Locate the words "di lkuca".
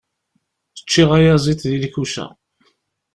1.71-2.25